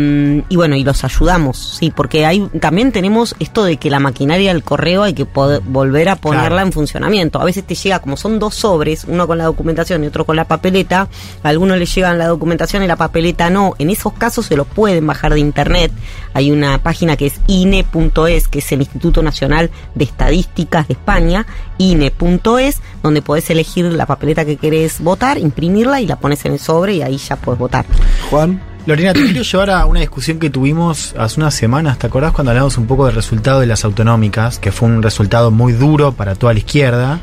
[0.49, 4.53] y bueno, y los ayudamos, sí, porque hay también tenemos esto de que la maquinaria
[4.53, 8.17] del correo hay que poder volver a ponerla en función a veces te llega, como
[8.17, 11.09] son dos sobres, uno con la documentación y otro con la papeleta,
[11.43, 13.75] a algunos les llegan la documentación y la papeleta no.
[13.79, 15.93] En esos casos se lo pueden bajar de internet.
[16.33, 21.47] Hay una página que es INE.es, que es el Instituto Nacional de Estadísticas de España,
[21.79, 26.59] INE.es, donde podés elegir la papeleta que querés votar, imprimirla y la pones en el
[26.59, 27.85] sobre y ahí ya puedes votar.
[28.31, 28.61] Juan.
[28.87, 32.51] Lorena, te quiero llevar a una discusión que tuvimos hace unas semanas, ¿te acordás cuando
[32.51, 36.35] hablamos un poco del resultado de las autonómicas, que fue un resultado muy duro para
[36.35, 37.21] toda la izquierda?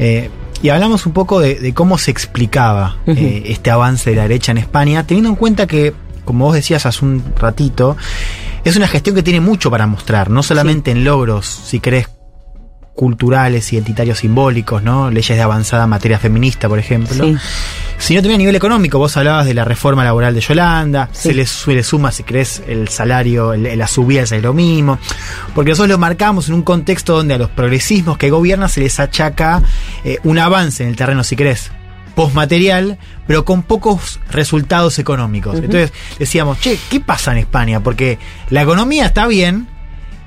[0.00, 0.28] Eh,
[0.60, 4.58] y hablamos un poco de, cómo se explicaba eh, este avance de la derecha en
[4.58, 7.96] España, teniendo en cuenta que, como vos decías hace un ratito,
[8.64, 12.08] es una gestión que tiene mucho para mostrar, no solamente en logros, si querés,
[12.94, 15.10] culturales, identitarios, simbólicos, ¿no?
[15.10, 17.24] Leyes de avanzada materia feminista, por ejemplo.
[17.24, 17.36] Sí.
[17.98, 21.82] Sino también a nivel económico, vos hablabas de la reforma laboral de Yolanda, se le,
[21.82, 24.98] suma, si crees, el salario, la subida del salario mínimo,
[25.54, 29.00] porque nosotros lo marcamos en un contexto donde a los progresismos que gobiernan se les
[29.00, 29.62] achaca
[30.04, 31.70] eh, un avance en el terreno, si crees,
[32.14, 35.56] postmaterial, pero con pocos resultados económicos.
[35.56, 37.80] Entonces decíamos, che, ¿qué pasa en España?
[37.80, 38.18] Porque
[38.50, 39.68] la economía está bien,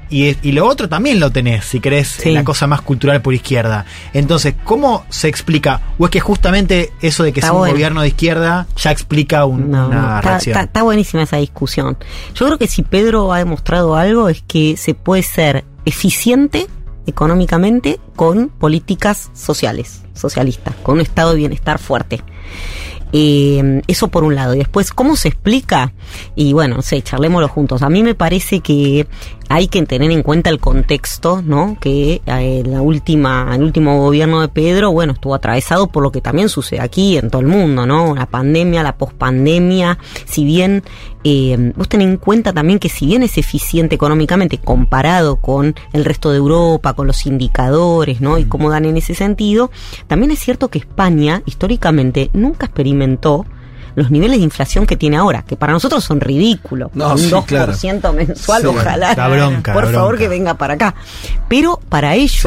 [0.10, 3.86] y, lo otro también lo tenés, si querés, la cosa más cultural por izquierda.
[4.14, 5.82] Entonces, ¿cómo se explica?
[5.98, 10.22] ¿O es que justamente eso de que sea un gobierno de izquierda ya explica una
[10.22, 10.58] reacción?
[10.58, 11.98] Está, buenísima esa discusión.
[12.36, 16.68] Yo creo que si Pedro ha demostrado algo es que se puede ser eficiente
[17.08, 22.22] económicamente con políticas sociales, socialistas, con un estado de bienestar fuerte.
[23.14, 24.54] Eh, eso por un lado.
[24.54, 25.94] Y después, ¿cómo se explica?
[26.36, 27.82] Y bueno, no sé, charlémoslo juntos.
[27.82, 29.08] A mí me parece que
[29.50, 31.78] hay que tener en cuenta el contexto, ¿no?
[31.80, 36.22] Que eh, la última, el último gobierno de Pedro, bueno, estuvo atravesado por lo que
[36.22, 38.14] también sucede aquí en todo el mundo, ¿no?
[38.14, 40.84] La pandemia, la pospandemia, si bien
[41.24, 46.06] eh, vos tenés en cuenta también que si bien es eficiente económicamente comparado con el
[46.06, 48.38] resto de Europa, con los indicadores, ¿no?
[48.38, 49.72] Y cómo dan en ese sentido,
[50.08, 53.46] también es cierto que España históricamente nunca experimentó
[53.96, 56.92] los niveles de inflación que tiene ahora, que para nosotros son ridículos.
[56.94, 59.16] un 2% mensual, ojalá.
[59.74, 60.94] por favor que venga para acá.
[61.50, 62.46] Pero para ellos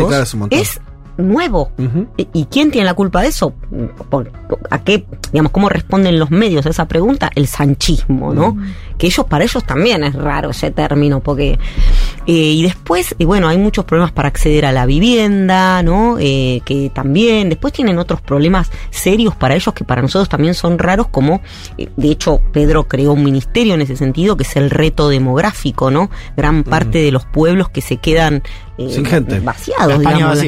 [0.50, 0.80] es
[1.16, 1.72] nuevo.
[2.16, 3.54] ¿Y quién tiene la culpa de eso?
[4.70, 7.30] ¿A qué, digamos, cómo responden los medios a esa pregunta?
[7.34, 8.56] El sanchismo, ¿no?
[8.96, 11.58] Que ellos, para ellos también es raro ese término, porque.
[12.26, 16.16] Eh, y después, y bueno, hay muchos problemas para acceder a la vivienda, ¿no?
[16.20, 17.48] Eh, que también.
[17.48, 21.40] Después tienen otros problemas serios para ellos que para nosotros también son raros, como.
[21.78, 25.90] Eh, de hecho, Pedro creó un ministerio en ese sentido, que es el reto demográfico,
[25.90, 26.10] ¿no?
[26.36, 28.42] Gran parte de los pueblos que se quedan
[28.76, 29.40] Sin gente.
[29.40, 30.40] vaciados, digamos.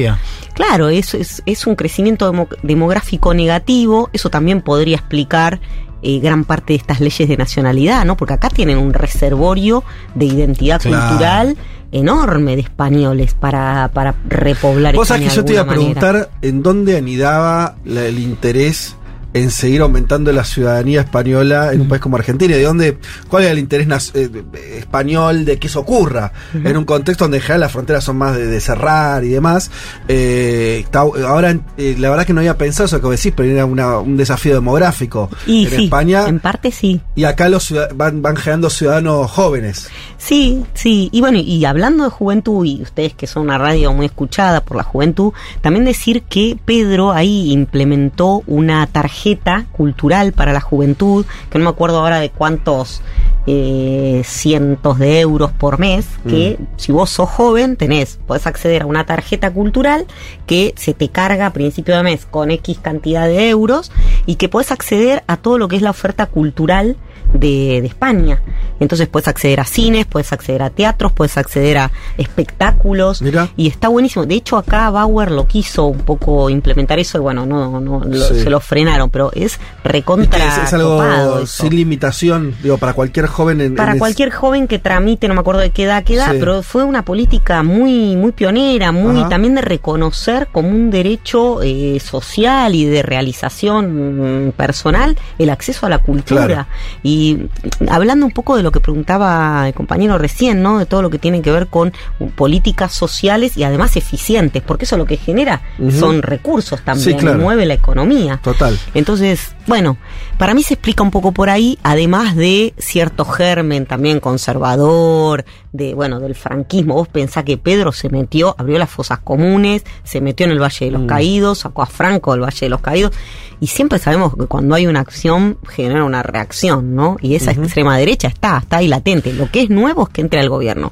[0.53, 2.31] Claro, eso es, es un crecimiento
[2.61, 5.59] demográfico negativo, eso también podría explicar
[6.03, 8.17] eh, gran parte de estas leyes de nacionalidad, ¿no?
[8.17, 9.83] Porque acá tienen un reservorio
[10.15, 11.57] de identidad cultural
[11.91, 16.63] enorme de españoles para, para repoblar Vos sabés que yo te iba a preguntar en
[16.63, 18.95] dónde anidaba el interés
[19.33, 22.55] en seguir aumentando la ciudadanía española en un país como Argentina?
[22.55, 24.29] ¿De dónde, cuál es el interés eh,
[24.77, 26.31] español de que eso ocurra?
[26.53, 29.71] En un contexto donde en general las fronteras son más de, cerrar y demás.
[30.07, 34.17] Eh, ahora, eh, la verdad que no había pensado eso que decís, pero era un
[34.17, 36.27] desafío demográfico y en España.
[36.27, 37.01] En parte sí.
[37.15, 39.89] Y acá los van, van generando ciudadanos jóvenes.
[40.17, 41.09] Sí, sí.
[41.11, 44.77] Y bueno, y hablando de juventud, y ustedes que son una radio muy escuchada por
[44.77, 49.22] la juventud, también decir que Pedro ahí implementó una tarjeta
[49.71, 53.01] cultural para la juventud, que no me acuerdo ahora de cuántos
[53.45, 56.65] eh, cientos de euros por mes, que mm.
[56.77, 60.05] si vos sos joven tenés, podés acceder a una tarjeta cultural
[60.45, 63.91] que se te carga a principio de mes con X cantidad de euros
[64.25, 66.97] y que podés acceder a todo lo que es la oferta cultural
[67.33, 68.41] de, España.
[68.79, 73.21] Entonces puedes acceder a cines, puedes acceder a teatros, puedes acceder a espectáculos.
[73.55, 74.25] Y está buenísimo.
[74.25, 78.49] De hecho, acá Bauer lo quiso un poco implementar eso y bueno, no, no se
[78.49, 80.63] lo frenaron, pero es recontra.
[80.63, 83.61] Es, algo sin limitación, digo, para cualquier joven.
[83.61, 86.83] En, para cualquier joven que tramite, no me acuerdo de qué edad queda, pero fue
[86.83, 92.85] una política muy, muy pionera, muy también de reconocer como un derecho eh, social y
[92.85, 96.67] de realización mm, personal el acceso a la cultura.
[97.01, 97.49] Y y
[97.89, 100.79] hablando un poco de lo que preguntaba el compañero recién, ¿no?
[100.79, 101.93] De todo lo que tiene que ver con
[102.35, 105.61] políticas sociales y además eficientes, porque eso lo que genera
[105.99, 108.39] son recursos también, mueve la economía.
[108.43, 108.77] Total.
[108.93, 109.97] Entonces, bueno,
[110.37, 115.93] para mí se explica un poco por ahí, además de cierto germen también conservador, de
[115.93, 116.95] bueno, del franquismo.
[116.95, 120.85] Vos pensás que Pedro se metió, abrió las fosas comunes, se metió en el Valle
[120.85, 121.07] de los mm.
[121.07, 123.13] Caídos, sacó a Franco del Valle de los Caídos,
[123.59, 127.15] y siempre sabemos que cuando hay una acción genera una reacción, ¿no?
[127.21, 129.31] Y esa extrema derecha está, está ahí latente.
[129.31, 130.91] Lo que es nuevo es que entre al gobierno.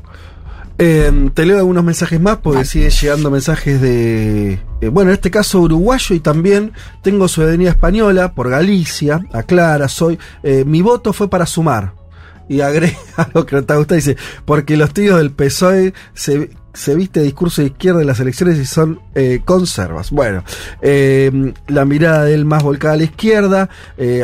[0.83, 5.29] Em, te leo algunos mensajes más porque siguen llegando mensajes de, eh, bueno, en este
[5.29, 6.71] caso uruguayo y también
[7.03, 11.93] tengo ciudadanía española por Galicia, aclara, soy, eh, mi voto fue para sumar.
[12.49, 12.97] Y agrega
[13.35, 17.67] lo que te gusta, dice, porque los tíos del PSOE se, se viste discurso de
[17.67, 20.11] izquierda en las elecciones y son eh, conservas.
[20.11, 20.43] Bueno,
[20.81, 23.69] em, la mirada de él más volcada a la izquierda,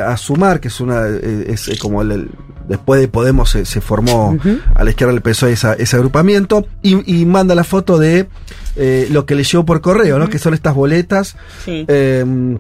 [0.04, 2.30] a sumar, que es una, es como el
[2.68, 4.38] después de Podemos se, formó
[4.76, 8.28] a la izquierda del PSOE ese agrupamiento y, manda la foto de
[8.76, 10.30] eh, lo que le llegó por correo, ¿no?
[10.30, 11.36] Que son estas boletas.
[11.66, 12.58] Em,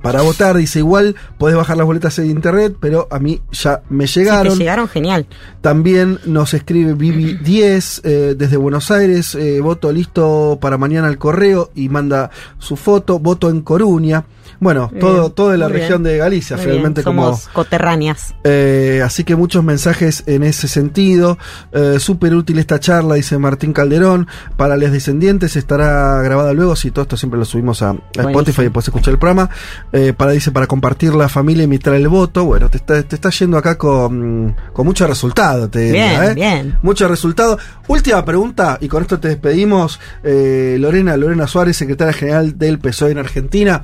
[0.00, 4.06] para votar, dice igual, podés bajar las boletas en internet, pero a mí ya me
[4.06, 4.58] llegaron.
[4.58, 5.26] llegaron, genial.
[5.60, 11.18] También nos escribe Vivi 10 eh, desde Buenos Aires, eh, voto listo para mañana al
[11.18, 14.24] correo y manda su foto, voto en Coruña.
[14.62, 18.32] Bueno, todo, todo de la región de Galicia, finalmente Somos coterráneas.
[18.44, 21.36] Eh, así que muchos mensajes en ese sentido.
[21.72, 24.28] Eh, Súper útil esta charla, dice Martín Calderón.
[24.56, 26.76] Para los descendientes estará grabada luego.
[26.76, 29.50] Si todo esto siempre lo subimos a, Spotify y puedes escuchar el programa.
[29.92, 32.44] Eh, para, dice, para compartir la familia y imitar el voto.
[32.44, 35.68] Bueno, te está, te está yendo acá con, con mucho resultado.
[35.68, 36.34] Te bien, ¿eh?
[36.34, 36.78] bien.
[36.82, 37.58] Mucho resultado.
[37.88, 40.00] Última pregunta, y con esto te despedimos.
[40.22, 43.82] Lorena, Lorena Suárez, secretaria general del PSOE en Argentina.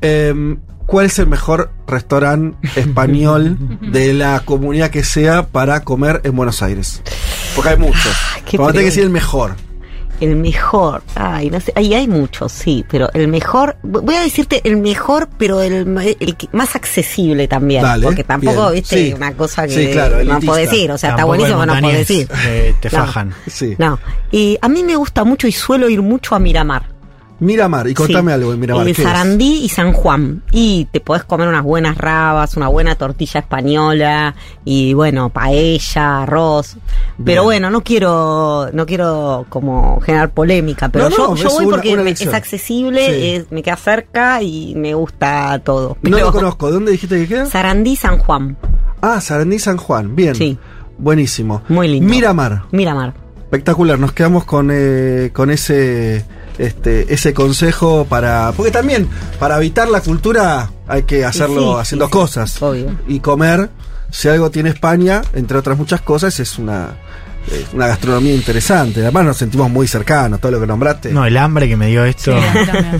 [0.00, 3.56] Em, ¿Cuál es el mejor restaurante español
[3.92, 7.02] de la comunidad que sea para comer en Buenos Aires?
[7.54, 8.12] Porque hay muchos.
[8.12, 9.54] Ah, Pero que decir el mejor.
[10.20, 14.60] El mejor, ay, no sé, ahí hay muchos, sí, pero el mejor, voy a decirte
[14.64, 19.94] el mejor, pero el, más accesible también, porque tampoco, viste, una cosa que
[20.26, 22.28] no puedo decir, o sea, está buenísimo, no puedo decir.
[22.80, 23.34] te fajan.
[23.46, 23.74] Sí.
[23.78, 23.98] No,
[24.30, 26.99] y a mí me gusta mucho y suelo ir mucho a Miramar.
[27.40, 28.86] Miramar, y contame algo de Miramar.
[28.86, 30.42] El Sarandí y San Juan.
[30.52, 34.34] Y te podés comer unas buenas rabas, una buena tortilla española,
[34.64, 36.76] y bueno, paella, arroz.
[37.24, 43.46] Pero bueno, no quiero, no quiero como generar polémica, pero yo, voy porque es accesible,
[43.50, 45.96] me queda cerca y me gusta todo.
[46.02, 47.46] no lo conozco, ¿de dónde dijiste que queda?
[47.46, 48.56] Sarandí, San Juan.
[49.00, 50.34] Ah, Sarandí, San Juan, bien.
[50.34, 50.58] Sí.
[50.98, 51.62] Buenísimo.
[51.68, 52.10] Muy lindo.
[52.10, 52.64] Miramar.
[52.70, 53.14] Miramar.
[53.44, 56.24] Espectacular, nos quedamos con, eh, con ese
[56.60, 58.52] este, ese consejo para.
[58.56, 59.08] Porque también,
[59.38, 62.60] para evitar la cultura, hay que hacerlo haciendo cosas.
[63.08, 63.70] Y comer,
[64.10, 66.96] si algo tiene España, entre otras muchas cosas, es una.
[67.72, 69.00] una gastronomía interesante.
[69.00, 71.12] Además nos sentimos muy cercanos, todo lo que nombraste.
[71.12, 72.34] No, el hambre que me dio esto.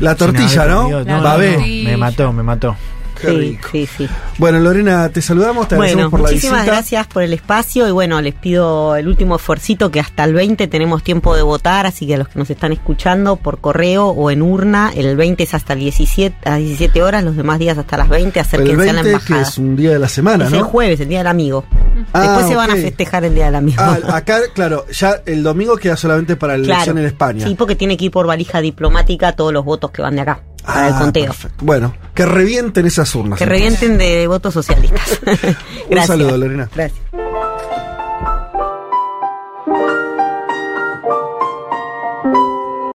[0.00, 0.88] la tortilla, ¿no?
[1.04, 2.76] me mató, me mató
[3.20, 4.08] sí, Sí, sí.
[4.38, 6.48] Bueno, Lorena, te saludamos, te agradecemos por la visita.
[6.48, 10.34] Muchísimas gracias por el espacio y bueno, les pido el último esfuercito que hasta el
[10.34, 14.08] 20 tenemos tiempo de votar, así que a los que nos están escuchando por correo
[14.08, 17.76] o en urna, el 20 es hasta el 17, a 17 horas, los demás días
[17.78, 19.42] hasta las 20, acérquense a la embajada.
[19.42, 20.58] Que es un día de la semana, es ¿no?
[20.58, 21.64] el jueves, el día del amigo.
[22.12, 23.76] Ah, Después se van a festejar el día del amigo.
[23.80, 27.46] Ah, acá, claro, ya el domingo queda solamente para la elección en España.
[27.46, 30.40] Sí, porque tiene que ir por valija diplomática todos los votos que van de acá.
[30.62, 31.34] Para el ah, conteo.
[31.61, 33.38] Bueno, que revienten esas urnas.
[33.38, 35.20] Que revienten de votos socialistas.
[35.90, 36.68] Un saludo, Lorena.
[36.74, 37.00] Gracias.